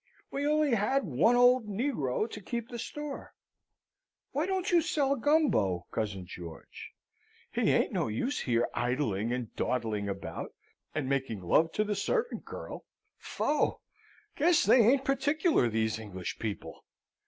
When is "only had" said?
0.47-1.03